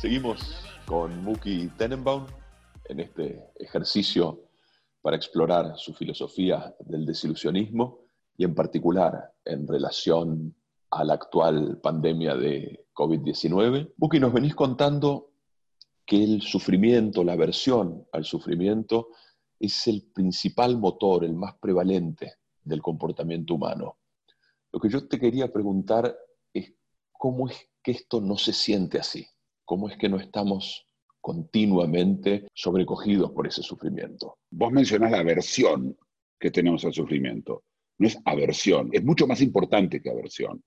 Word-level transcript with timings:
Seguimos 0.00 0.64
con 0.84 1.22
Muki 1.22 1.68
Tenenbaum 1.76 2.26
en 2.86 3.00
este 3.00 3.52
ejercicio 3.56 4.42
para 5.00 5.16
explorar 5.16 5.74
su 5.76 5.94
filosofía 5.94 6.74
del 6.80 7.06
desilusionismo 7.06 8.00
y 8.36 8.42
en 8.42 8.56
particular 8.56 9.32
en 9.44 9.68
relación 9.68 10.56
a 10.90 11.04
la 11.04 11.14
actual 11.14 11.80
pandemia 11.82 12.34
de 12.34 12.86
COVID-19. 12.94 13.92
Muki, 13.96 14.20
nos 14.20 14.32
venís 14.32 14.54
contando 14.54 15.32
que 16.06 16.22
el 16.22 16.42
sufrimiento, 16.42 17.22
la 17.22 17.34
aversión 17.34 18.06
al 18.12 18.24
sufrimiento, 18.24 19.08
es 19.60 19.86
el 19.86 20.10
principal 20.14 20.78
motor, 20.78 21.24
el 21.24 21.34
más 21.34 21.54
prevalente 21.58 22.34
del 22.62 22.80
comportamiento 22.80 23.54
humano. 23.54 23.98
Lo 24.72 24.80
que 24.80 24.88
yo 24.88 25.06
te 25.06 25.18
quería 25.18 25.52
preguntar 25.52 26.16
es 26.52 26.72
cómo 27.12 27.48
es 27.48 27.68
que 27.82 27.92
esto 27.92 28.20
no 28.20 28.36
se 28.36 28.52
siente 28.52 28.98
así, 28.98 29.26
cómo 29.64 29.88
es 29.88 29.96
que 29.96 30.08
no 30.08 30.18
estamos 30.18 30.86
continuamente 31.20 32.48
sobrecogidos 32.54 33.32
por 33.32 33.46
ese 33.46 33.62
sufrimiento. 33.62 34.38
Vos 34.50 34.72
mencionás 34.72 35.10
la 35.10 35.18
aversión 35.18 35.96
que 36.38 36.50
tenemos 36.50 36.84
al 36.84 36.94
sufrimiento. 36.94 37.64
No 37.98 38.06
es 38.06 38.18
aversión, 38.24 38.90
es 38.92 39.04
mucho 39.04 39.26
más 39.26 39.42
importante 39.42 40.00
que 40.00 40.10
aversión. 40.10 40.62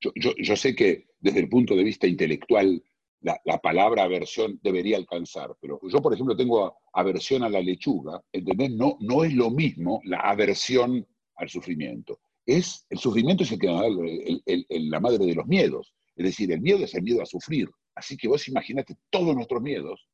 Yo, 0.00 0.56
sé 0.56 0.74
que 0.74 1.06
desde 1.20 1.40
el 1.40 1.48
punto 1.48 1.74
de 1.74 1.84
vista 1.84 2.06
intelectual 2.06 2.82
la, 3.20 3.40
la, 3.44 3.58
palabra 3.58 4.02
aversión 4.02 4.60
debería 4.62 4.98
alcanzar, 4.98 5.56
pero 5.60 5.80
yo, 5.88 6.02
por 6.02 6.12
ejemplo, 6.12 6.36
tengo 6.36 6.76
aversión 6.92 7.42
a 7.42 7.48
la 7.48 7.60
lechuga, 7.60 8.22
¿entendés? 8.30 8.72
No, 8.72 8.98
no 9.00 9.24
es 9.24 9.32
lo 9.32 9.50
mismo 9.50 10.02
la 10.04 10.18
aversión 10.18 11.06
al 11.36 11.48
sufrimiento. 11.48 12.20
Es, 12.44 12.86
el 12.90 12.98
sufrimiento 12.98 13.44
es 13.44 13.52
el 13.52 13.58
que 13.58 13.68
el, 13.68 14.42
el, 14.44 14.66
el, 14.68 14.90
la 14.90 15.00
madre 15.00 15.24
de 15.24 15.34
los 15.34 15.46
miedos. 15.46 15.94
Es 16.14 16.26
decir, 16.26 16.52
el 16.52 16.60
miedo 16.60 16.84
es 16.84 16.94
el 16.94 17.02
miedo 17.02 17.22
a 17.22 17.26
sufrir. 17.26 17.68
Así 17.94 18.16
que 18.16 18.28
vos 18.28 18.46
imaginate 18.48 18.96
todos 19.08 19.34
nuestros 19.34 19.62
miedos, 19.62 20.08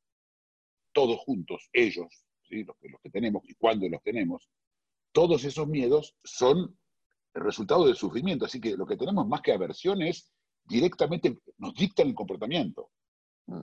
todos 0.93 1.19
juntos, 1.19 1.69
ellos, 1.73 2.07
los, 2.49 2.77
que, 2.77 2.89
los 2.89 3.01
que 3.01 3.09
tenemos 3.09 3.43
y 3.47 3.53
cuándo 3.55 3.87
los 3.89 4.01
tenemos, 4.03 4.49
todos 5.11 5.43
esos 5.43 5.67
miedos 5.67 6.15
son 6.23 6.77
el 7.33 7.43
resultado 7.43 7.85
del 7.85 7.95
sufrimiento. 7.95 8.45
Así 8.45 8.59
que 8.59 8.75
lo 8.75 8.85
que 8.85 8.97
tenemos 8.97 9.27
más 9.27 9.41
que 9.41 9.53
aversión 9.53 10.01
es 10.01 10.31
directamente, 10.63 11.37
nos 11.57 11.73
dicta 11.73 12.03
el 12.03 12.13
comportamiento. 12.13 12.89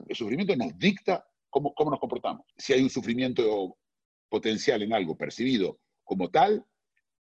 El 0.07 0.15
sufrimiento 0.15 0.55
nos 0.55 0.77
dicta 0.77 1.25
cómo, 1.49 1.73
cómo 1.73 1.91
nos 1.91 1.99
comportamos. 1.99 2.45
Si 2.57 2.73
hay 2.73 2.83
un 2.83 2.89
sufrimiento 2.89 3.77
potencial 4.29 4.81
en 4.83 4.93
algo 4.93 5.17
percibido 5.17 5.79
como 6.03 6.29
tal, 6.29 6.63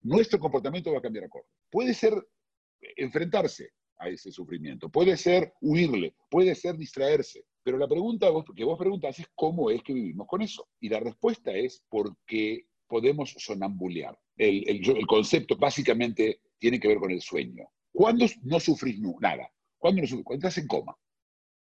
nuestro 0.01 0.39
comportamiento 0.39 0.91
va 0.91 0.99
a 0.99 1.01
cambiar 1.01 1.25
acorde. 1.25 1.47
Puede 1.69 1.93
ser 1.93 2.13
enfrentarse 2.97 3.71
a 3.97 4.09
ese 4.09 4.31
sufrimiento, 4.31 4.89
puede 4.89 5.15
ser 5.17 5.53
huirle, 5.61 6.15
puede 6.29 6.55
ser 6.55 6.77
distraerse. 6.77 7.45
Pero 7.63 7.77
la 7.77 7.87
pregunta 7.87 8.27
que 8.55 8.65
vos 8.65 8.77
preguntas 8.77 9.17
es 9.19 9.27
cómo 9.35 9.69
es 9.69 9.81
que 9.83 9.93
vivimos 9.93 10.27
con 10.27 10.41
eso. 10.41 10.67
Y 10.79 10.89
la 10.89 10.99
respuesta 10.99 11.51
es 11.51 11.83
porque 11.89 12.67
podemos 12.87 13.33
sonambulear. 13.37 14.17
El, 14.37 14.67
el, 14.67 14.97
el 14.97 15.07
concepto 15.07 15.55
básicamente 15.57 16.41
tiene 16.57 16.79
que 16.79 16.87
ver 16.87 16.97
con 16.97 17.11
el 17.11 17.21
sueño. 17.21 17.65
¿Cuándo 17.91 18.25
no 18.43 18.59
sufrís 18.59 18.99
nada? 19.19 19.51
¿Cuándo 19.77 20.01
no 20.01 20.07
sufrís? 20.07 20.25
Cuando 20.25 20.47
estás 20.47 20.61
en 20.61 20.67
coma. 20.67 20.97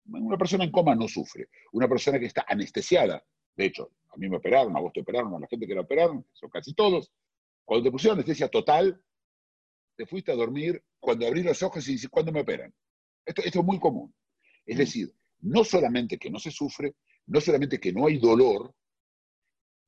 Una 0.06 0.38
persona 0.38 0.64
en 0.64 0.70
coma 0.70 0.94
no 0.94 1.08
sufre. 1.08 1.48
Una 1.72 1.88
persona 1.88 2.18
que 2.18 2.26
está 2.26 2.44
anestesiada, 2.48 3.24
de 3.56 3.66
hecho, 3.66 3.90
a 4.10 4.16
mí 4.16 4.28
me 4.28 4.36
operaron, 4.36 4.76
a 4.76 4.80
vos 4.80 4.92
te 4.92 5.00
operaron, 5.00 5.34
a 5.34 5.40
la 5.40 5.46
gente 5.46 5.66
que 5.66 5.74
la 5.74 5.82
operaron, 5.82 6.26
son 6.32 6.50
casi 6.50 6.74
todos. 6.74 7.12
Cuando 7.64 7.84
te 7.84 7.90
pusieron 7.90 8.18
anestesia 8.18 8.48
total, 8.48 9.00
te 9.96 10.06
fuiste 10.06 10.32
a 10.32 10.34
dormir 10.34 10.82
cuando 10.98 11.26
abrí 11.26 11.42
los 11.42 11.62
ojos 11.62 11.86
y 11.88 11.92
dices, 11.92 12.08
¿cuándo 12.08 12.32
me 12.32 12.40
operan? 12.40 12.74
Esto, 13.24 13.42
esto 13.42 13.60
es 13.60 13.64
muy 13.64 13.78
común. 13.78 14.14
Es 14.64 14.78
decir, 14.78 15.12
no 15.40 15.64
solamente 15.64 16.18
que 16.18 16.30
no 16.30 16.38
se 16.38 16.50
sufre, 16.50 16.94
no 17.26 17.40
solamente 17.40 17.78
que 17.78 17.92
no 17.92 18.06
hay 18.06 18.18
dolor, 18.18 18.74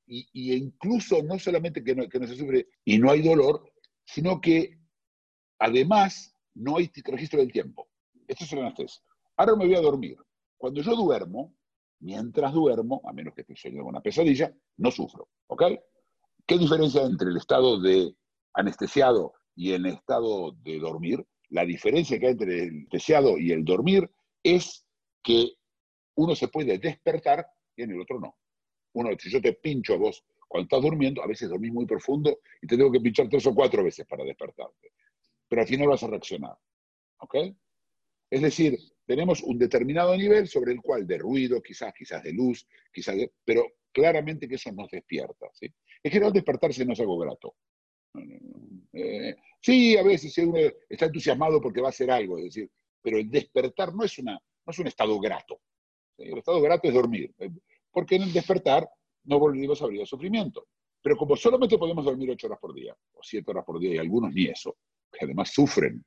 y, 0.05 0.53
incluso 0.53 1.21
no 1.23 1.39
solamente 1.39 1.83
que 1.83 1.95
no, 1.95 2.27
se 2.27 2.35
sufre 2.35 2.67
y 2.85 2.97
no 2.97 3.11
hay 3.11 3.21
dolor, 3.21 3.71
sino 4.05 4.41
que 4.41 4.79
además 5.59 6.35
no 6.53 6.77
hay 6.77 6.91
registro 7.03 7.39
del 7.39 7.51
tiempo. 7.51 7.87
Esto 8.27 8.43
es 8.43 8.53
el 8.53 8.59
anestesia. 8.59 9.01
Ahora 9.37 9.55
me 9.55 9.65
voy 9.65 9.75
a 9.75 9.81
dormir. 9.81 10.17
Cuando 10.57 10.81
yo 10.81 10.95
duermo, 10.95 11.55
mientras 11.99 12.53
duermo, 12.53 13.01
a 13.05 13.13
menos 13.13 13.33
que 13.33 13.41
esté 13.41 13.55
soñando 13.55 13.85
una 13.85 14.01
pesadilla, 14.01 14.53
no 14.77 14.91
sufro. 14.91 15.29
¿Ok? 15.47 15.63
¿Qué 16.45 16.57
diferencia 16.57 17.03
entre 17.03 17.29
el 17.29 17.37
estado 17.37 17.79
de 17.79 18.15
anestesiado 18.53 19.33
y 19.55 19.71
el 19.71 19.85
estado 19.85 20.51
de 20.63 20.79
dormir? 20.79 21.25
La 21.49 21.65
diferencia 21.65 22.19
que 22.19 22.27
hay 22.27 22.31
entre 22.33 22.63
el 22.63 22.69
anestesiado 22.69 23.37
y 23.37 23.51
el 23.51 23.63
dormir 23.63 24.09
es 24.43 24.85
que 25.23 25.53
uno 26.15 26.35
se 26.35 26.49
puede 26.49 26.77
despertar 26.77 27.47
y 27.75 27.83
en 27.83 27.91
el 27.91 28.01
otro 28.01 28.19
no. 28.19 28.35
Uno, 28.93 29.09
si 29.17 29.29
yo 29.29 29.41
te 29.41 29.53
pincho 29.53 29.93
a 29.93 29.97
vos 29.97 30.23
cuando 30.47 30.65
estás 30.65 30.81
durmiendo, 30.81 31.23
a 31.23 31.27
veces 31.27 31.49
dormís 31.49 31.73
muy 31.73 31.85
profundo 31.85 32.39
y 32.61 32.67
te 32.67 32.77
tengo 32.77 32.91
que 32.91 32.99
pinchar 32.99 33.27
tres 33.27 33.45
o 33.47 33.55
cuatro 33.55 33.83
veces 33.83 34.05
para 34.05 34.23
despertarte. 34.23 34.91
Pero 35.47 35.61
al 35.61 35.67
final 35.67 35.87
vas 35.87 36.03
a 36.03 36.07
reaccionar. 36.07 36.55
¿Ok? 37.17 37.35
Es 38.29 38.41
decir, 38.41 38.77
tenemos 39.05 39.41
un 39.43 39.57
determinado 39.57 40.15
nivel 40.15 40.47
sobre 40.47 40.73
el 40.73 40.81
cual 40.81 41.05
de 41.07 41.17
ruido, 41.17 41.61
quizás, 41.61 41.93
quizás 41.93 42.23
de 42.23 42.33
luz, 42.33 42.67
quizás 42.91 43.15
de, 43.15 43.31
pero 43.43 43.63
claramente 43.91 44.47
que 44.47 44.55
eso 44.55 44.71
nos 44.71 44.89
despierta. 44.89 45.47
¿sí? 45.53 45.67
En 46.03 46.11
general, 46.11 46.33
despertarse 46.33 46.85
no 46.85 46.93
es 46.93 46.99
algo 46.99 47.17
grato. 47.17 47.55
Eh, 48.93 49.35
sí, 49.59 49.97
a 49.97 50.03
veces 50.03 50.37
uno 50.37 50.59
está 50.89 51.05
entusiasmado 51.05 51.61
porque 51.61 51.81
va 51.81 51.87
a 51.87 51.89
hacer 51.89 52.11
algo, 52.11 52.37
es 52.37 52.45
decir, 52.45 52.69
pero 53.01 53.17
el 53.17 53.29
despertar 53.29 53.93
no 53.93 54.03
es, 54.03 54.17
una, 54.19 54.33
no 54.33 54.71
es 54.71 54.79
un 54.79 54.87
estado 54.87 55.19
grato. 55.19 55.61
El 56.17 56.37
estado 56.37 56.61
grato 56.61 56.87
es 56.87 56.93
dormir, 56.93 57.33
porque 57.93 58.15
en 58.15 58.23
el 58.23 58.33
despertar 58.33 58.89
no 59.25 59.39
volvimos 59.39 59.81
a 59.81 59.85
abrir 59.85 60.01
el 60.01 60.07
sufrimiento. 60.07 60.67
Pero 61.01 61.15
como 61.15 61.35
solamente 61.35 61.77
podemos 61.77 62.03
dormir 62.03 62.31
ocho 62.31 62.47
horas 62.47 62.59
por 62.59 62.73
día, 62.73 62.95
o 63.13 63.19
siete 63.21 63.51
horas 63.51 63.63
por 63.65 63.79
día, 63.79 63.95
y 63.95 63.97
algunos 63.97 64.33
ni 64.33 64.45
eso, 64.45 64.75
que 65.11 65.25
además 65.25 65.51
sufren 65.53 66.03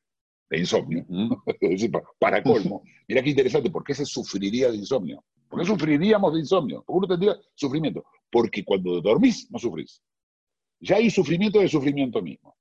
de 0.50 0.58
insomnio, 0.58 1.06
para 2.18 2.42
colmo, 2.42 2.82
mira 3.06 3.22
qué 3.22 3.30
interesante, 3.30 3.70
¿por 3.70 3.84
qué 3.84 3.94
se 3.94 4.04
sufriría 4.04 4.70
de 4.70 4.76
insomnio? 4.76 5.24
¿Por 5.48 5.60
qué 5.60 5.66
sufriríamos 5.66 6.32
de 6.32 6.40
insomnio? 6.40 6.82
¿Por 6.82 6.94
qué 6.94 6.98
uno 6.98 7.08
tendría 7.08 7.36
sufrimiento? 7.54 8.04
Porque 8.30 8.64
cuando 8.64 9.00
dormís, 9.00 9.50
no 9.50 9.58
sufrís. 9.58 10.02
Ya 10.80 10.96
hay 10.96 11.10
sufrimiento 11.10 11.60
del 11.60 11.70
sufrimiento 11.70 12.20
mismo. 12.20 12.56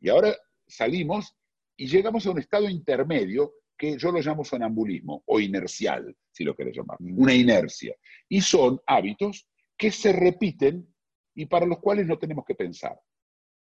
Y 0.00 0.08
ahora 0.08 0.34
salimos 0.66 1.34
y 1.76 1.86
llegamos 1.86 2.26
a 2.26 2.30
un 2.30 2.38
estado 2.38 2.68
intermedio 2.68 3.52
que 3.76 3.98
yo 3.98 4.12
lo 4.12 4.20
llamo 4.20 4.44
sonambulismo 4.44 5.22
o 5.26 5.40
inercial, 5.40 6.14
si 6.30 6.44
lo 6.44 6.54
querés 6.54 6.76
llamar, 6.76 6.98
una 7.00 7.34
inercia. 7.34 7.94
Y 8.28 8.40
son 8.40 8.80
hábitos 8.86 9.48
que 9.76 9.90
se 9.90 10.12
repiten 10.12 10.86
y 11.34 11.46
para 11.46 11.66
los 11.66 11.78
cuales 11.78 12.06
no 12.06 12.18
tenemos 12.18 12.44
que 12.44 12.54
pensar. 12.54 12.98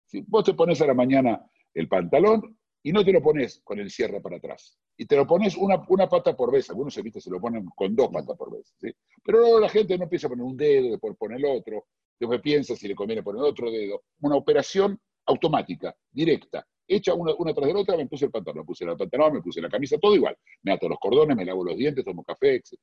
Si 0.07 0.23
vos 0.27 0.45
te 0.45 0.55
pones 0.55 0.81
a 0.81 0.87
la 0.87 0.95
mañana 0.95 1.45
el 1.75 1.89
pantalón 1.89 2.59
y 2.83 2.93
no 2.93 3.05
te 3.05 3.13
lo 3.13 3.23
pones 3.23 3.61
con 3.65 3.81
el 3.81 3.91
cierre 3.91 4.21
para 4.21 4.37
atrás, 4.37 4.79
y 4.97 5.07
te 5.07 5.17
lo 5.17 5.27
pones 5.27 5.57
una, 5.57 5.83
una 5.89 6.09
pata 6.09 6.37
por 6.37 6.53
vez, 6.53 6.71
algunos 6.71 6.95
se, 6.95 7.03
viste, 7.03 7.21
se 7.21 7.31
lo 7.31 7.41
ponen 7.41 7.67
con 7.75 7.95
dos 7.95 8.09
patas 8.09 8.37
por 8.37 8.53
vez, 8.53 8.75
¿sí? 8.79 8.91
pero 9.23 9.41
luego 9.41 9.61
la 9.61 9.69
gente 9.69 9.99
no 9.99 10.05
empieza 10.05 10.27
a 10.27 10.31
poner 10.31 10.45
un 10.45 10.57
dedo, 10.57 10.91
después 10.91 11.17
pone 11.19 11.37
el 11.37 11.45
otro, 11.45 11.87
después 12.19 12.41
piensa 12.41 12.77
si 12.77 12.89
le 12.89 12.95
conviene 12.95 13.23
poner 13.23 13.43
otro 13.43 13.71
dedo, 13.71 14.05
una 14.21 14.37
operación 14.37 14.99
automática, 15.27 15.95
directa, 16.11 16.67
hecha 16.87 17.15
una, 17.15 17.35
una 17.35 17.53
tras 17.53 17.67
de 17.67 17.75
la 17.75 17.81
otra, 17.81 17.97
me 17.97 18.07
puse 18.07 18.27
el 18.27 18.31
pantalón, 18.31 18.61
me 18.61 18.65
puse 18.65 18.85
el 18.85 18.97
pantalón, 18.97 19.35
me 19.35 19.43
puse 19.43 19.61
la 19.61 19.69
camisa, 19.69 19.99
todo 19.99 20.15
igual, 20.15 20.37
me 20.63 20.73
ato 20.73 20.89
los 20.89 20.99
cordones, 20.99 21.37
me 21.37 21.45
lavo 21.45 21.65
los 21.65 21.77
dientes, 21.77 22.05
tomo 22.05 22.23
café, 22.23 22.57
etc. 22.57 22.79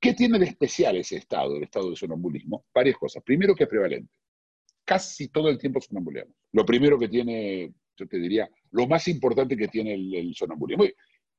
¿Qué 0.00 0.14
tiene 0.14 0.38
de 0.38 0.46
especial 0.46 0.96
ese 0.96 1.16
estado, 1.16 1.56
el 1.56 1.62
estado 1.62 1.90
de 1.90 1.96
sonambulismo? 1.96 2.66
Varias 2.74 2.96
cosas. 2.96 3.22
Primero 3.22 3.54
que 3.54 3.64
es 3.64 3.70
prevalente. 3.70 4.12
Casi 4.84 5.28
todo 5.28 5.48
el 5.48 5.58
tiempo 5.58 5.80
sonambuleamos. 5.80 6.34
Lo 6.52 6.66
primero 6.66 6.98
que 6.98 7.08
tiene, 7.08 7.72
yo 7.96 8.06
te 8.06 8.18
diría, 8.18 8.50
lo 8.72 8.86
más 8.86 9.08
importante 9.08 9.56
que 9.56 9.68
tiene 9.68 9.94
el, 9.94 10.14
el 10.14 10.34
sonambulismo. 10.34 10.84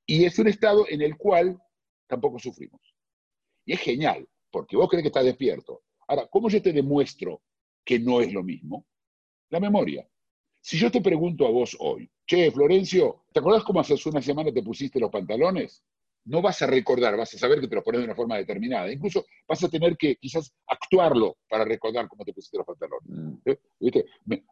Y 0.06 0.26
es 0.26 0.40
un 0.40 0.48
estado 0.48 0.86
en 0.90 1.02
el 1.02 1.16
cual 1.16 1.60
tampoco 2.08 2.40
sufrimos. 2.40 2.82
Y 3.66 3.74
es 3.74 3.80
genial, 3.82 4.28
porque 4.50 4.78
vos 4.78 4.90
crees 4.90 5.04
que 5.04 5.10
estás 5.10 5.26
despierto. 5.26 5.84
Ahora, 6.08 6.28
¿cómo 6.28 6.50
yo 6.50 6.62
te 6.62 6.72
demuestro 6.72 7.42
que 7.84 8.00
no 8.00 8.22
es 8.22 8.32
lo 8.32 8.44
mismo? 8.44 8.86
La 9.50 9.60
memoria. 9.60 10.08
Si 10.68 10.80
yo 10.80 10.90
te 10.90 11.00
pregunto 11.00 11.46
a 11.46 11.52
vos 11.52 11.78
hoy, 11.80 12.10
che, 12.26 12.50
Florencio, 12.50 13.26
¿te 13.32 13.40
acordás 13.40 13.64
cómo 13.64 13.82
hace 13.82 13.94
una 14.10 14.20
semana 14.20 14.52
te 14.52 14.64
pusiste 14.64 15.00
los 15.00 15.12
pantalones? 15.12 15.84
No 16.24 16.42
vas 16.42 16.60
a 16.64 16.66
recordar, 16.66 17.16
vas 17.16 17.32
a 17.36 17.38
saber 17.38 17.60
que 17.62 17.68
te 17.68 17.76
los 17.76 17.84
pones 17.84 18.00
de 18.02 18.06
una 18.06 18.16
forma 18.16 18.38
determinada. 18.38 18.92
Incluso 18.92 19.28
vas 19.48 19.64
a 19.64 19.70
tener 19.70 19.96
que 19.96 20.16
quizás 20.16 20.52
actuarlo 20.66 21.38
para 21.48 21.66
recordar 21.66 22.08
cómo 22.08 22.26
te 22.26 22.34
pusiste 22.34 22.58
los 22.58 22.66
pantalones. 22.66 23.08
¿Eh? 23.46 23.60
¿Viste? 23.80 24.06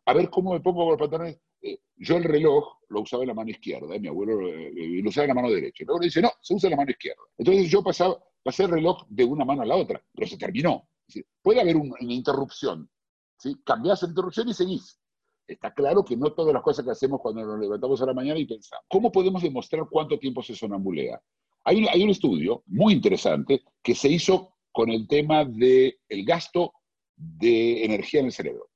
A 0.06 0.14
ver 0.14 0.30
cómo 0.30 0.54
me 0.54 0.60
pongo 0.60 0.92
los 0.92 1.00
pantalones. 1.00 1.40
Eh, 1.64 1.80
yo 1.96 2.18
el 2.18 2.26
reloj 2.26 2.64
lo 2.90 3.02
usaba 3.02 3.24
en 3.24 3.30
la 3.30 3.34
mano 3.34 3.50
izquierda, 3.50 3.98
mi 3.98 4.08
abuelo 4.08 4.48
eh, 4.48 4.72
lo 5.02 5.10
usaba 5.10 5.24
en 5.26 5.30
la 5.30 5.34
mano 5.42 5.50
derecha. 5.50 5.82
Y 5.82 5.88
luego 5.88 6.00
dice, 6.00 6.22
no, 6.22 6.30
se 6.42 6.54
usa 6.54 6.68
en 6.68 6.72
la 6.74 6.78
mano 6.78 6.92
izquierda. 6.92 7.24
Entonces 7.40 7.72
yo 7.72 7.82
pasaba, 7.84 8.24
pasé 8.44 8.66
el 8.66 8.70
reloj 8.70 9.04
de 9.10 9.24
una 9.24 9.46
mano 9.46 9.64
a 9.64 9.66
la 9.66 9.76
otra, 9.78 10.00
pero 10.14 10.28
se 10.28 10.38
terminó. 10.38 10.88
Es 11.08 11.16
decir, 11.16 11.26
puede 11.42 11.60
haber 11.60 11.76
un- 11.76 11.92
una 12.00 12.14
interrupción, 12.14 12.88
¿sí? 13.40 13.56
Cambiás 13.66 14.04
la 14.04 14.10
interrupción 14.10 14.48
y 14.50 14.54
seguís. 14.54 15.00
Está 15.48 15.74
claro 15.74 16.04
que 16.04 16.16
no 16.16 16.32
todas 16.32 16.54
las 16.54 16.64
cosas 16.64 16.86
que 16.86 16.92
hacemos 16.92 17.20
cuando 17.22 17.46
nos 17.46 17.60
levantamos 17.60 18.02
a 18.02 18.06
la 18.06 18.14
mañana 18.14 18.40
y 18.40 18.46
pensamos. 18.46 18.86
¿Cómo 18.88 19.12
podemos 19.12 19.42
demostrar 19.42 19.88
cuánto 19.90 20.18
tiempo 20.18 20.42
se 20.42 20.56
sonambulea? 20.56 21.22
Hay 21.66 21.78
un, 21.78 21.90
hay 21.90 22.04
un 22.04 22.10
estudio 22.10 22.64
muy 22.68 22.94
interesante 22.94 23.64
que 23.82 23.96
se 23.96 24.10
hizo 24.10 24.56
con 24.72 24.90
el 24.90 25.08
tema 25.08 25.46
del 25.46 25.98
el 26.08 26.26
gasto 26.26 26.74
de 27.16 27.84
energía 27.86 28.22
en 28.22 28.28
el 28.28 28.32
cerebro. 28.32 28.70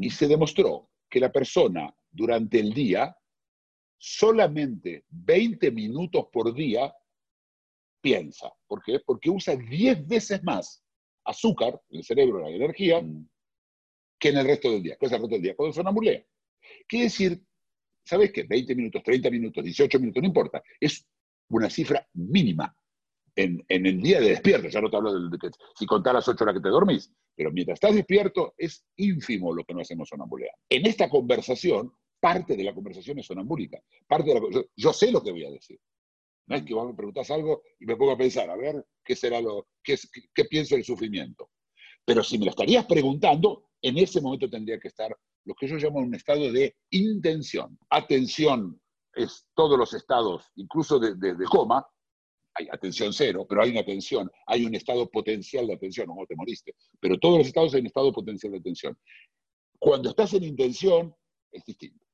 Y 0.00 0.10
se 0.10 0.26
demostró 0.26 0.90
que 1.08 1.20
la 1.20 1.30
persona 1.30 1.94
durante 2.10 2.58
el 2.58 2.72
día, 2.72 3.16
solamente 3.96 5.04
20 5.08 5.70
minutos 5.70 6.26
por 6.32 6.52
día, 6.54 6.92
piensa. 8.00 8.52
¿Por 8.66 8.82
qué? 8.82 9.00
Porque 9.00 9.30
usa 9.30 9.56
10 9.56 10.06
veces 10.06 10.42
más 10.42 10.82
azúcar 11.24 11.80
en 11.90 11.98
el 11.98 12.04
cerebro, 12.04 12.40
la 12.40 12.50
energía, 12.50 13.00
Mm. 13.02 13.28
Que 14.18 14.28
en 14.30 14.38
el 14.38 14.46
resto 14.46 14.70
del 14.70 14.82
día. 14.82 14.96
¿Qué 14.98 15.06
es 15.06 15.12
el 15.12 15.18
resto 15.18 15.34
del 15.34 15.42
día? 15.42 15.56
Cuando 15.56 15.72
sonambulea. 15.72 16.24
Quiere 16.86 17.04
decir, 17.04 17.42
¿sabes 18.04 18.32
qué? 18.32 18.42
20 18.44 18.74
minutos, 18.74 19.02
30 19.02 19.30
minutos, 19.30 19.64
18 19.64 19.98
minutos, 20.00 20.22
no 20.22 20.28
importa. 20.28 20.62
Es 20.80 21.06
una 21.50 21.70
cifra 21.70 22.06
mínima 22.14 22.74
en, 23.36 23.64
en 23.68 23.86
el 23.86 24.00
día 24.00 24.20
de 24.20 24.30
despierto. 24.30 24.68
Ya 24.68 24.80
no 24.80 24.90
te 24.90 24.96
hablo 24.96 25.12
de, 25.14 25.30
de 25.30 25.38
que 25.38 25.48
si 25.76 25.86
contás 25.86 26.14
las 26.14 26.28
8 26.28 26.44
horas 26.44 26.56
que 26.56 26.62
te 26.62 26.68
dormís, 26.68 27.12
pero 27.34 27.52
mientras 27.52 27.76
estás 27.76 27.94
despierto 27.94 28.54
es 28.56 28.84
ínfimo 28.96 29.54
lo 29.54 29.64
que 29.64 29.74
no 29.74 29.80
hacemos 29.80 30.08
sonambulear. 30.08 30.54
En 30.68 30.86
esta 30.86 31.08
conversación, 31.08 31.92
parte 32.20 32.56
de 32.56 32.64
la 32.64 32.74
conversación 32.74 33.18
es 33.20 33.26
sonambúlica. 33.26 33.80
Parte 34.06 34.34
de 34.34 34.40
la, 34.40 34.50
yo, 34.50 34.64
yo 34.76 34.92
sé 34.92 35.12
lo 35.12 35.22
que 35.22 35.30
voy 35.30 35.44
a 35.44 35.50
decir. 35.50 35.78
No 36.48 36.56
es 36.56 36.62
que 36.64 36.74
vos 36.74 36.88
me 36.88 36.94
preguntás 36.94 37.30
algo 37.30 37.62
y 37.78 37.84
me 37.86 37.94
pongo 37.96 38.12
a 38.12 38.16
pensar, 38.18 38.48
a 38.50 38.56
ver, 38.56 38.84
¿qué 39.04 39.14
será 39.14 39.40
lo, 39.40 39.68
qué, 39.82 39.96
qué- 40.12 40.22
qué 40.34 40.44
pienso 40.46 40.74
del 40.74 40.84
sufrimiento? 40.84 41.50
Pero 42.04 42.24
si 42.24 42.38
me 42.38 42.46
lo 42.46 42.50
estarías 42.52 42.86
preguntando, 42.86 43.67
en 43.82 43.98
ese 43.98 44.20
momento 44.20 44.48
tendría 44.48 44.78
que 44.78 44.88
estar 44.88 45.16
lo 45.44 45.54
que 45.54 45.66
yo 45.68 45.76
llamo 45.76 46.00
un 46.00 46.14
estado 46.14 46.52
de 46.52 46.76
intención. 46.90 47.78
Atención 47.90 48.80
es 49.14 49.46
todos 49.54 49.78
los 49.78 49.94
estados, 49.94 50.44
incluso 50.56 50.98
de, 50.98 51.14
de- 51.14 51.34
de 51.34 51.44
coma, 51.46 51.86
hay 52.54 52.68
atención 52.72 53.12
cero, 53.12 53.46
pero 53.48 53.62
hay 53.62 53.70
una 53.70 53.80
atención, 53.80 54.30
hay 54.46 54.64
un 54.66 54.74
estado 54.74 55.08
potencial 55.08 55.66
de 55.66 55.74
atención, 55.74 56.08
no 56.08 56.26
te 56.26 56.34
moriste, 56.36 56.74
pero 57.00 57.16
todos 57.18 57.38
los 57.38 57.46
estados 57.46 57.72
hay 57.74 57.80
un 57.80 57.86
estado 57.86 58.12
potencial 58.12 58.52
de 58.52 58.58
atención. 58.58 58.98
Cuando 59.78 60.10
estás 60.10 60.34
en 60.34 60.42
intención, 60.44 61.14
es 61.52 61.64
distinto. 61.64 62.04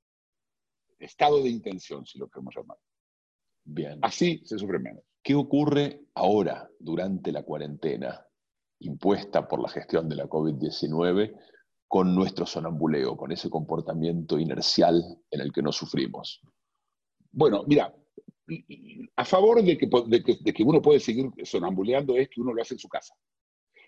Estado 0.99 1.43
de 1.43 1.49
intención, 1.49 2.05
si 2.07 2.19
lo 2.19 2.29
queremos 2.29 2.55
llamar. 2.57 2.79
Bien. 3.65 3.99
Así 4.03 4.43
se 4.45 4.59
sufre 4.59 4.79
menos. 4.79 5.03
¿Qué 5.23 5.35
ocurre 5.35 6.05
ahora, 6.15 6.71
durante 6.79 7.33
la 7.33 7.43
cuarentena 7.43 8.27
impuesta 8.81 9.49
por 9.49 9.61
la 9.63 9.69
gestión 9.71 10.09
de 10.09 10.17
la 10.17 10.27
COVID-19, 10.29 11.35
con 11.95 12.13
nuestro 12.13 12.45
sonambuleo, 12.45 13.17
con 13.17 13.31
ese 13.31 13.49
comportamiento 13.49 14.37
inercial 14.37 15.01
en 15.31 15.41
el 15.41 15.53
que 15.53 15.63
nos 15.63 15.77
sufrimos? 15.77 16.41
Bueno, 17.31 17.63
mira, 17.69 17.95
a 19.15 19.25
favor 19.25 19.63
de 19.63 19.79
que, 19.79 20.65
uno 20.65 20.83
puede 20.83 20.99
seguir 20.99 21.31
sonambuleando 21.45 22.17
es 22.17 22.29
que 22.31 22.41
uno 22.41 22.53
lo 22.53 22.61
hace 22.61 22.75
en 22.75 22.81
su 22.81 22.89
casa. 22.89 23.15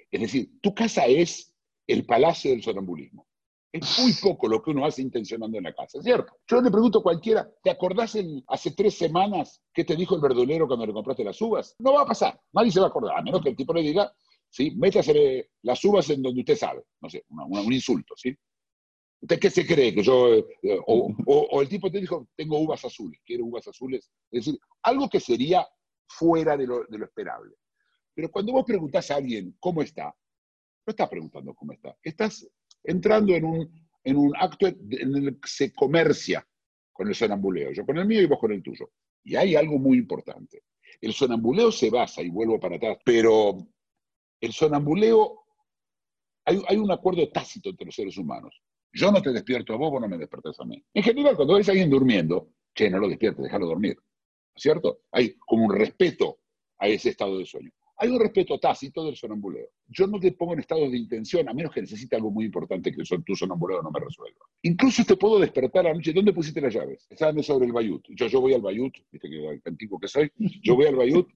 Es 0.09 0.21
decir, 0.21 0.53
tu 0.61 0.73
casa 0.73 1.05
es 1.07 1.53
el 1.89 2.07
palacio 2.07 2.53
del 2.53 2.63
sonambulismo. 2.63 3.27
Es 3.73 3.99
muy 3.99 4.13
poco 4.23 4.47
lo 4.47 4.63
que 4.63 4.71
uno 4.71 4.87
hace 4.87 5.03
intencionando 5.03 5.59
en 5.59 5.65
la 5.65 5.75
casa, 5.75 6.01
¿cierto? 6.01 6.33
Yo 6.47 6.61
le 6.61 6.71
pregunto 6.71 7.01
a 7.01 7.03
cualquiera, 7.03 7.51
¿te 7.61 7.71
acordás 7.71 8.17
hace 8.47 8.71
tres 8.71 8.97
semanas 8.97 9.61
qué 9.75 9.85
te 9.85 9.97
dijo 9.97 10.15
el 10.15 10.21
verdulero 10.21 10.69
cuando 10.69 10.87
le 10.87 10.93
compraste 10.93 11.25
las 11.25 11.43
uvas? 11.43 11.75
No 11.81 11.95
va 11.95 12.03
a 12.03 12.07
pasar, 12.07 12.41
nadie 12.53 12.71
se 12.71 12.79
va 12.79 12.87
a 12.87 12.91
acordar, 12.91 13.19
a 13.19 13.23
menos 13.23 13.43
que 13.43 13.49
el 13.49 13.57
tipo 13.57 13.75
le 13.75 13.83
diga, 13.83 14.15
¿sí? 14.57 14.73
Métase 14.75 15.51
las 15.63 15.85
uvas 15.85 16.09
en 16.09 16.23
donde 16.23 16.41
usted 16.41 16.57
sabe, 16.57 16.83
no 17.03 17.11
sé, 17.11 17.25
un 17.29 17.73
insulto, 17.73 18.15
¿sí? 18.17 18.35
¿Usted 19.21 19.39
qué 19.39 19.51
se 19.51 19.67
cree? 19.67 19.95
Que 19.95 20.03
yo, 20.03 20.35
eh, 20.35 20.81
o, 20.87 21.61
el 21.61 21.69
tipo 21.69 21.91
te 21.91 22.01
dijo, 22.01 22.29
tengo 22.35 22.59
uvas 22.59 22.83
azules, 22.85 23.21
quiero 23.25 23.45
uvas 23.45 23.69
azules. 23.69 24.11
Es 24.31 24.47
decir, 24.47 24.59
algo 24.83 25.11
que 25.11 25.21
sería 25.21 25.67
fuera 26.09 26.57
de 26.57 26.67
lo, 26.67 26.85
de 26.85 26.99
lo 26.99 27.05
esperable. 27.05 27.55
Pero 28.15 28.31
cuando 28.31 28.53
vos 28.53 28.65
preguntás 28.65 29.11
a 29.11 29.17
alguien 29.17 29.55
cómo 29.61 29.83
está, 29.83 30.05
no 30.05 30.91
estás 30.91 31.09
preguntando 31.09 31.55
cómo 31.55 31.73
está, 31.73 31.95
estás 32.03 32.49
entrando 32.83 33.35
en 33.35 33.45
un, 33.45 33.89
en 34.05 34.17
un 34.17 34.33
acto 34.37 34.69
en 34.69 35.17
el 35.17 35.41
que 35.41 35.49
se 35.49 35.73
comercia 35.73 36.47
con 36.93 37.09
el 37.09 37.15
sonambuleo. 37.15 37.73
Yo 37.73 37.85
con 37.85 37.99
el 37.99 38.07
mío 38.07 38.23
y 38.23 38.27
vos 38.27 38.39
con 38.39 38.53
el 38.53 38.63
tuyo. 38.63 38.91
Y 39.23 39.37
hay 39.37 39.55
algo 39.55 39.79
muy 39.79 39.99
importante. 39.99 40.63
El 41.01 41.13
sonambuleo 41.13 41.71
se 41.73 41.91
basa, 41.91 42.23
y 42.23 42.31
vuelvo 42.31 42.59
para 42.59 42.77
atrás, 42.77 42.99
pero 43.05 43.59
el 44.47 44.53
sonambuleo, 44.53 45.45
hay, 46.45 46.77
un 46.77 46.91
acuerdo 46.91 47.29
tácito 47.29 47.71
entre 47.71 47.87
los 47.87 47.95
seres 47.95 48.17
humanos. 48.17 48.63
Yo 48.93 49.11
no 49.11 49.21
te 49.21 49.33
despierto 49.33 49.75
a 49.75 49.77
vos, 49.77 49.91
vos 49.91 50.01
no 50.01 50.09
me 50.09 50.17
despertás 50.17 50.59
a 50.61 50.65
mí. 50.65 50.83
En 50.95 51.03
general, 51.03 51.35
cuando 51.37 51.55
ves 51.55 51.69
a 51.69 51.73
alguien 51.73 51.91
durmiendo, 51.91 52.51
che, 52.75 52.89
no 52.89 52.99
lo 52.99 53.09
despiertes, 53.09 53.43
déjalo 53.43 53.67
dormir. 53.67 53.97
¿Cierto? 54.55 55.01
Hay 55.11 55.35
como 55.39 55.65
un 55.65 55.75
respeto 55.75 56.39
a 56.79 56.89
ese 56.89 57.11
estado 57.11 57.39
de 57.39 57.45
sueño. 57.45 57.71
Hay 57.99 58.11
un 58.11 58.21
respeto 58.21 58.59
tácito 58.59 59.05
del 59.05 59.17
sonambuleo. 59.17 59.69
Yo 59.89 60.07
no 60.07 60.21
te 60.21 60.33
pongo 60.33 60.53
en 60.53 60.61
estados 60.61 60.91
de 60.91 60.99
intención, 60.99 61.49
a 61.49 61.55
menos 61.55 61.73
que 61.73 61.81
necesite 61.81 62.15
algo 62.15 62.31
muy 62.31 62.45
importante 62.45 62.93
que 62.93 63.03
tu 63.25 63.35
sonambuleo 63.35 63.83
no 63.83 63.91
me 63.91 64.01
resuelva. 64.01 64.47
Incluso 64.63 65.05
te 65.05 65.17
puedo 65.17 65.39
despertar 65.41 65.87
a 65.87 65.89
la 65.89 65.95
noche. 65.95 66.13
¿Dónde 66.13 66.33
pusiste 66.33 66.61
las 66.61 66.75
llaves? 66.75 67.07
Estaban 67.11 67.43
sobre 67.43 67.67
el 67.67 67.73
bayut. 67.73 68.05
Yo, 68.11 68.27
yo 68.27 68.41
voy 68.41 68.55
al 68.55 68.61
bayut, 68.61 68.95
viste 69.11 69.29
que 69.29 69.61
antiguo 69.65 69.99
que 69.99 70.09
soy, 70.09 70.31
yo 70.63 70.77
voy 70.77 70.87
al 70.87 70.97
bayut 70.97 71.29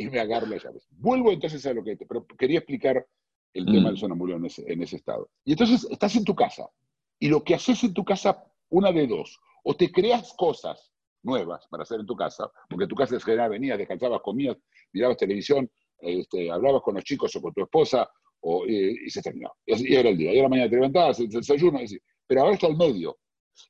y 0.00 0.08
me 0.08 0.18
agarro 0.18 0.46
las 0.46 0.64
llaves. 0.64 0.88
Vuelvo 0.92 1.30
entonces 1.30 1.64
a 1.66 1.74
lo 1.74 1.84
que 1.84 1.94
te, 1.94 2.06
pero 2.06 2.26
quería 2.26 2.58
explicar 2.58 3.06
el 3.52 3.66
Mm. 3.66 3.72
tema 3.72 3.88
del 3.90 3.98
sonambuleo 3.98 4.38
en 4.38 4.46
ese, 4.46 4.64
en 4.72 4.82
ese 4.82 4.96
estado. 4.96 5.28
Y 5.44 5.52
entonces 5.52 5.86
estás 5.90 6.16
en 6.16 6.24
tu 6.24 6.34
casa 6.34 6.70
y 7.18 7.28
lo 7.28 7.44
que 7.44 7.54
haces 7.54 7.84
en 7.84 7.92
tu 7.92 8.02
casa, 8.02 8.42
una 8.70 8.92
de 8.92 9.06
dos, 9.06 9.38
o 9.62 9.76
te 9.76 9.92
creas 9.92 10.32
cosas 10.38 10.90
nuevas 11.22 11.66
para 11.68 11.82
hacer 11.82 12.00
en 12.00 12.06
tu 12.06 12.16
casa, 12.16 12.50
porque 12.68 12.84
en 12.84 12.88
tu 12.88 12.94
casa 12.94 13.14
en 13.14 13.20
general 13.20 13.50
venías, 13.50 13.76
descansabas, 13.76 14.22
comías, 14.22 14.56
mirabas 14.92 15.18
televisión, 15.18 15.70
este, 15.98 16.50
hablabas 16.50 16.80
con 16.80 16.94
los 16.94 17.04
chicos 17.04 17.36
o 17.36 17.42
con 17.42 17.52
tu 17.52 17.62
esposa, 17.62 18.08
o, 18.40 18.66
y 18.66 19.10
se 19.10 19.20
terminó. 19.20 19.52
Y, 19.66 19.94
era 19.94 20.08
el 20.08 20.16
día. 20.16 20.32
Y 20.32 20.38
a 20.38 20.44
la 20.44 20.48
mañana 20.48 20.70
te 20.70 20.76
levantabas, 20.76 21.20
el 21.20 21.28
desayuno, 21.28 21.78
decir, 21.78 22.00
pero 22.26 22.40
ahora 22.40 22.54
está 22.54 22.68
el 22.68 22.76
medio. 22.76 23.18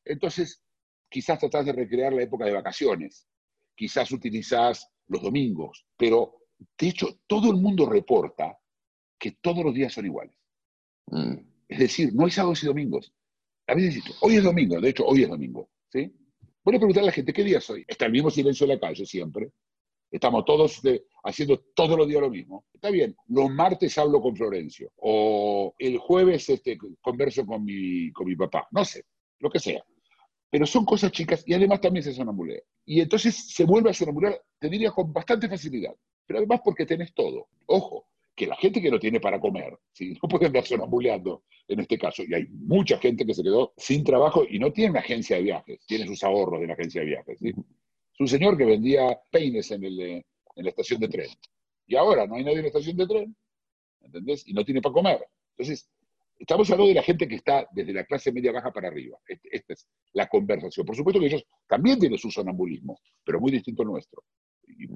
Entonces, 0.04 0.62
quizás 1.08 1.40
tratás 1.40 1.66
de 1.66 1.72
recrear 1.72 2.12
la 2.12 2.22
época 2.22 2.44
de 2.44 2.52
vacaciones, 2.52 3.26
quizás 3.74 4.12
utilizás 4.12 4.88
los 5.10 5.22
domingos, 5.22 5.84
pero 5.96 6.38
de 6.78 6.88
hecho 6.88 7.08
todo 7.26 7.50
el 7.50 7.56
mundo 7.56 7.84
reporta 7.86 8.56
que 9.18 9.32
todos 9.42 9.64
los 9.64 9.74
días 9.74 9.92
son 9.92 10.06
iguales. 10.06 10.34
Mm. 11.06 11.34
Es 11.68 11.78
decir, 11.78 12.14
no 12.14 12.24
hay 12.24 12.30
sábados 12.30 12.62
y 12.62 12.66
domingos. 12.66 13.12
A 13.66 13.74
veces 13.74 13.96
dices, 13.96 14.16
hoy 14.22 14.36
es 14.36 14.42
domingo, 14.42 14.80
de 14.80 14.88
hecho, 14.88 15.04
hoy 15.06 15.22
es 15.22 15.28
domingo. 15.28 15.68
¿sí? 15.92 16.12
Voy 16.64 16.76
a 16.76 16.78
preguntar 16.78 17.02
a 17.02 17.06
la 17.06 17.12
gente, 17.12 17.32
¿qué 17.32 17.44
día 17.44 17.58
es 17.58 17.68
hoy? 17.70 17.84
Está 17.86 18.06
el 18.06 18.12
mismo 18.12 18.30
silencio 18.30 18.64
en 18.64 18.70
la 18.70 18.80
calle 18.80 19.04
siempre. 19.04 19.50
Estamos 20.10 20.44
todos 20.44 20.82
de- 20.82 21.04
haciendo 21.22 21.58
todos 21.74 21.96
los 21.96 22.08
días 22.08 22.20
lo 22.20 22.30
mismo. 22.30 22.64
Está 22.72 22.90
bien, 22.90 23.14
los 23.28 23.48
martes 23.50 23.96
hablo 23.98 24.20
con 24.20 24.34
Florencio. 24.36 24.90
O 24.96 25.74
el 25.78 25.98
jueves 25.98 26.48
este, 26.48 26.76
converso 27.00 27.46
con 27.46 27.64
mi, 27.64 28.10
con 28.12 28.26
mi 28.26 28.34
papá. 28.34 28.66
No 28.72 28.84
sé, 28.84 29.04
lo 29.38 29.50
que 29.50 29.60
sea. 29.60 29.84
Pero 30.50 30.66
son 30.66 30.84
cosas 30.84 31.12
chicas 31.12 31.44
y 31.46 31.54
además 31.54 31.80
también 31.80 32.02
se 32.02 32.12
sonambulea. 32.12 32.60
Y 32.84 33.00
entonces 33.00 33.54
se 33.54 33.64
vuelve 33.64 33.90
a 33.90 33.94
sonambular, 33.94 34.40
te 34.58 34.68
diría, 34.68 34.90
con 34.90 35.12
bastante 35.12 35.48
facilidad. 35.48 35.94
Pero 36.26 36.38
además 36.38 36.60
porque 36.64 36.86
tenés 36.86 37.14
todo. 37.14 37.48
Ojo, 37.66 38.08
que 38.34 38.46
la 38.46 38.56
gente 38.56 38.80
que 38.80 38.90
no 38.90 38.98
tiene 38.98 39.20
para 39.20 39.38
comer, 39.38 39.78
¿sí? 39.92 40.14
no 40.22 40.28
puede 40.28 40.46
andar 40.46 40.64
sonambuleando 40.64 41.44
en 41.68 41.80
este 41.80 41.98
caso. 41.98 42.22
Y 42.26 42.34
hay 42.34 42.46
mucha 42.48 42.98
gente 42.98 43.24
que 43.24 43.34
se 43.34 43.42
quedó 43.42 43.74
sin 43.76 44.02
trabajo 44.02 44.44
y 44.48 44.58
no 44.58 44.72
tiene 44.72 44.92
una 44.92 45.00
agencia 45.00 45.36
de 45.36 45.42
viajes, 45.42 45.80
tiene 45.86 46.06
sus 46.06 46.22
ahorros 46.24 46.60
de 46.60 46.66
la 46.66 46.72
agencia 46.72 47.02
de 47.02 47.06
viajes. 47.06 47.38
¿sí? 47.38 47.48
Es 47.50 48.20
un 48.20 48.28
señor 48.28 48.56
que 48.56 48.64
vendía 48.64 49.20
peines 49.30 49.70
en, 49.70 49.84
el, 49.84 50.00
eh, 50.00 50.26
en 50.56 50.64
la 50.64 50.70
estación 50.70 51.00
de 51.00 51.08
tren. 51.08 51.28
Y 51.86 51.96
ahora 51.96 52.26
no 52.26 52.36
hay 52.36 52.44
nadie 52.44 52.58
en 52.58 52.62
la 52.62 52.68
estación 52.68 52.96
de 52.96 53.06
tren, 53.06 53.36
¿entendés? 54.00 54.46
Y 54.46 54.52
no 54.52 54.64
tiene 54.64 54.80
para 54.80 54.92
comer. 54.92 55.26
Entonces, 55.56 55.88
estamos 56.40 56.68
hablando 56.70 56.88
de 56.88 56.94
la 56.94 57.02
gente 57.02 57.28
que 57.28 57.36
está 57.36 57.66
desde 57.70 57.92
la 57.92 58.04
clase 58.04 58.32
media 58.32 58.50
baja 58.52 58.72
para 58.72 58.88
arriba. 58.88 59.18
Este- 59.28 59.48
Esta 59.56 59.72
es 59.74 59.86
la 60.14 60.26
conversación. 60.28 60.84
Por 60.86 60.96
supuesto 60.96 61.20
que 61.20 61.26
ellos 61.26 61.44
también 61.68 61.98
tienen 61.98 62.18
su 62.18 62.30
sonambulismo, 62.30 62.98
pero 63.24 63.40
muy 63.40 63.52
distinto 63.52 63.82
al 63.82 63.88
nuestro. 63.88 64.24
Y, 64.66 64.86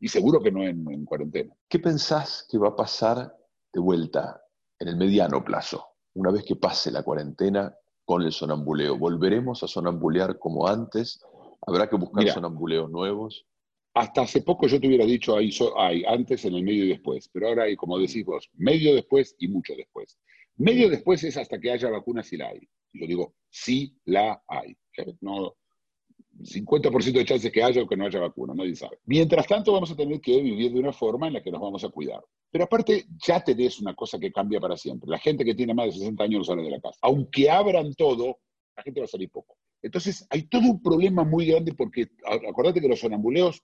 y 0.00 0.08
seguro 0.08 0.40
que 0.40 0.50
no 0.50 0.62
en, 0.64 0.90
en 0.90 1.04
cuarentena. 1.04 1.54
¿Qué 1.68 1.78
pensás 1.78 2.46
que 2.50 2.58
va 2.58 2.68
a 2.68 2.76
pasar 2.76 3.32
de 3.72 3.80
vuelta 3.80 4.42
en 4.78 4.88
el 4.88 4.96
mediano 4.96 5.44
plazo, 5.44 5.84
una 6.14 6.30
vez 6.30 6.44
que 6.44 6.56
pase 6.56 6.90
la 6.90 7.02
cuarentena 7.02 7.74
con 8.04 8.22
el 8.22 8.32
sonambuleo? 8.32 8.96
¿Volveremos 8.98 9.62
a 9.62 9.68
sonambulear 9.68 10.38
como 10.38 10.66
antes? 10.66 11.20
¿Habrá 11.66 11.88
que 11.88 11.96
buscar 11.96 12.28
sonambuleos 12.28 12.90
nuevos? 12.90 13.46
Hasta 13.94 14.22
hace 14.22 14.42
poco 14.42 14.66
yo 14.66 14.78
te 14.78 14.86
hubiera 14.88 15.06
dicho 15.06 15.36
hay, 15.36 15.50
so- 15.50 15.78
hay 15.80 16.04
antes, 16.04 16.44
en 16.44 16.54
el 16.54 16.62
medio 16.62 16.84
y 16.84 16.88
después, 16.88 17.28
pero 17.32 17.48
ahora 17.48 17.64
hay, 17.64 17.76
como 17.76 17.98
decís 17.98 18.24
vos, 18.26 18.48
medio 18.54 18.94
después 18.94 19.34
y 19.38 19.48
mucho 19.48 19.72
después. 19.74 20.18
Medio 20.58 20.88
después 20.88 21.22
es 21.24 21.36
hasta 21.36 21.60
que 21.60 21.70
haya 21.70 21.90
vacunas 21.90 22.32
y 22.32 22.36
la 22.36 22.48
hay. 22.48 22.60
Yo 22.92 23.06
digo, 23.06 23.34
sí 23.50 23.94
la 24.04 24.42
hay. 24.48 24.76
No, 25.20 25.54
50% 26.42 27.12
de 27.12 27.24
chances 27.24 27.52
que 27.52 27.62
haya 27.62 27.82
o 27.82 27.86
que 27.86 27.96
no 27.96 28.06
haya 28.06 28.20
vacuna, 28.20 28.54
nadie 28.54 28.74
sabe. 28.74 28.98
Mientras 29.04 29.46
tanto, 29.46 29.72
vamos 29.72 29.90
a 29.90 29.96
tener 29.96 30.20
que 30.20 30.40
vivir 30.40 30.72
de 30.72 30.80
una 30.80 30.92
forma 30.92 31.26
en 31.26 31.34
la 31.34 31.42
que 31.42 31.50
nos 31.50 31.60
vamos 31.60 31.84
a 31.84 31.88
cuidar. 31.88 32.22
Pero 32.50 32.64
aparte, 32.64 33.06
ya 33.26 33.42
tenés 33.42 33.80
una 33.80 33.94
cosa 33.94 34.18
que 34.18 34.32
cambia 34.32 34.60
para 34.60 34.76
siempre. 34.76 35.10
La 35.10 35.18
gente 35.18 35.44
que 35.44 35.54
tiene 35.54 35.74
más 35.74 35.86
de 35.86 35.92
60 35.92 36.24
años 36.24 36.38
no 36.40 36.44
sale 36.44 36.62
de 36.62 36.70
la 36.70 36.80
casa. 36.80 36.98
Aunque 37.02 37.50
abran 37.50 37.94
todo, 37.94 38.38
la 38.76 38.82
gente 38.82 39.00
va 39.00 39.04
a 39.04 39.08
salir 39.08 39.30
poco. 39.30 39.56
Entonces, 39.82 40.26
hay 40.30 40.42
todo 40.44 40.62
un 40.62 40.82
problema 40.82 41.24
muy 41.24 41.46
grande 41.46 41.74
porque, 41.74 42.08
acordate 42.48 42.80
que 42.80 42.88
los 42.88 43.00
sonambuleos 43.00 43.62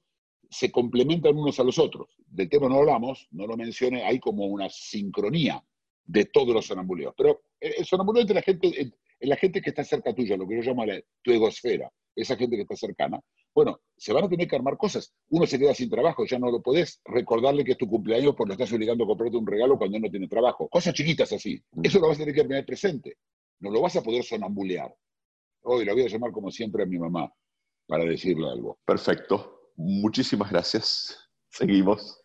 se 0.51 0.71
complementan 0.71 1.37
unos 1.37 1.59
a 1.59 1.65
los 1.65 1.79
otros. 1.79 2.09
Del 2.27 2.49
tema 2.49 2.69
no 2.69 2.77
hablamos, 2.77 3.29
no 3.31 3.47
lo 3.47 3.57
mencioné, 3.57 4.05
hay 4.05 4.19
como 4.19 4.47
una 4.47 4.69
sincronía 4.69 5.63
de 6.05 6.25
todos 6.27 6.55
los 6.55 6.67
sonambuleos. 6.67 7.15
Pero 7.17 7.43
el 7.61 7.85
sonambuleo 7.85 8.23
entre 8.23 8.35
la 8.35 8.43
gente, 8.43 8.93
la 9.21 9.37
gente 9.37 9.61
que 9.61 9.71
está 9.71 9.85
cerca 9.85 10.15
tuya, 10.15 10.37
lo 10.37 10.47
que 10.47 10.57
yo 10.57 10.63
llamo 10.63 10.85
la, 10.85 11.01
tu 11.23 11.33
egosfera, 11.33 11.91
esa 12.15 12.37
gente 12.37 12.57
que 12.57 12.63
está 12.63 12.77
cercana, 12.77 13.21
bueno, 13.55 13.81
se 13.97 14.13
van 14.13 14.25
a 14.25 14.29
tener 14.29 14.49
que 14.49 14.57
armar 14.57 14.77
cosas. 14.77 15.13
Uno 15.29 15.47
se 15.47 15.59
queda 15.59 15.75
sin 15.75 15.91
trabajo, 15.91 16.25
ya 16.25 16.39
no 16.39 16.51
lo 16.51 16.63
podés 16.63 17.01
recordarle 17.05 17.65
que 17.65 17.73
es 17.73 17.79
tu 17.79 17.87
cumpleaños 17.87 18.35
porque 18.35 18.49
lo 18.49 18.53
estás 18.55 18.73
obligando 18.73 19.05
a 19.05 19.07
comprarte 19.07 19.37
un 19.37 19.47
regalo 19.47 19.79
cuando 19.79 19.99
no 19.99 20.11
tiene 20.11 20.29
trabajo. 20.29 20.69
Cosas 20.69 20.95
chiquitas 20.95 21.33
así. 21.33 21.63
Mm. 21.73 21.85
Eso 21.85 22.01
lo 22.01 22.09
vas 22.09 22.17
a 22.17 22.21
tener 22.21 22.35
que 22.35 22.43
tener 22.43 22.65
presente. 22.65 23.17
No 23.61 23.71
lo 23.71 23.81
vas 23.81 23.97
a 23.97 24.03
poder 24.03 24.25
sonambulear. 24.25 24.95
Hoy 25.65 25.85
lo 25.85 25.93
voy 25.93 26.03
a 26.03 26.09
llamar 26.09 26.33
como 26.33 26.51
siempre 26.51 26.83
a 26.83 26.87
mi 26.87 26.99
mamá 26.99 27.33
para 27.87 28.05
decirle 28.05 28.49
algo. 28.49 28.79
Perfecto. 28.85 29.71
Muchísimas 29.77 30.51
gracias. 30.51 31.31
Seguimos. 31.49 32.22